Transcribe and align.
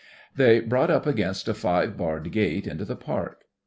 They 0.35 0.61
brought 0.61 0.89
up 0.89 1.05
against 1.05 1.47
a 1.47 1.53
five 1.53 1.95
barred 1.95 2.31
gate 2.31 2.65
into 2.65 2.85
the 2.85 2.95
park. 2.95 3.43